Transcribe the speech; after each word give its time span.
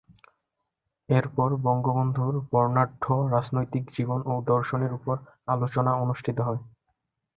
এরপর 1.09 1.49
বঙ্গবন্ধুর 1.65 2.33
বর্ণাঢ্য 2.47 3.05
রাজনৈতিক 3.31 3.83
জীবন 3.95 4.19
ও 4.27 4.43
দর্শনের 4.47 4.91
ওপর 4.93 5.15
আলোচনা 5.47 5.91
অনুষ্ঠিত 6.03 6.37
হয়। 6.41 6.61